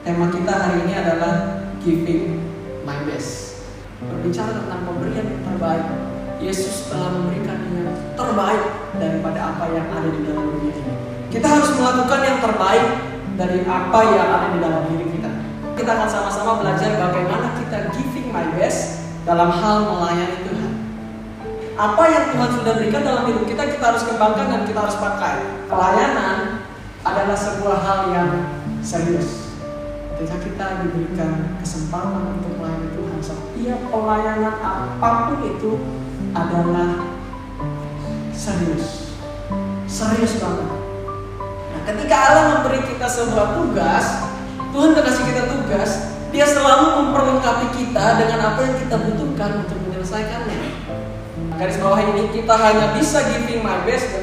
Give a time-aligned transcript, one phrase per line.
[0.00, 2.40] Tema kita hari ini adalah Giving
[2.88, 3.60] My Best.
[4.00, 5.84] Berbicara tentang pemberian yang terbaik.
[6.40, 8.64] Yesus telah memberikan yang terbaik
[8.96, 10.94] daripada apa yang ada di dalam dunia ini.
[11.28, 12.88] Kita harus melakukan yang terbaik
[13.36, 15.30] dari apa yang ada di dalam diri kita.
[15.76, 20.72] Kita akan sama-sama belajar bagaimana kita giving my best dalam hal melayani Tuhan.
[21.76, 25.68] Apa yang Tuhan sudah berikan dalam hidup kita, kita harus kembangkan dan kita harus pakai.
[25.68, 26.64] Pelayanan
[27.04, 28.30] adalah sebuah hal yang
[28.80, 29.49] serius.
[30.20, 35.80] Ketika kita diberikan kesempatan untuk melayani Tuhan, setiap pelayanan apa pun itu
[36.36, 37.08] adalah
[38.36, 39.16] serius.
[39.88, 40.68] Serius banget.
[41.72, 44.28] Nah, ketika Allah memberi kita sebuah tugas,
[44.76, 50.60] Tuhan kasih kita tugas, dia selalu memperlengkapi kita dengan apa yang kita butuhkan untuk menyelesaikannya.
[51.56, 54.19] Garis bawah ini kita hanya bisa giving my best.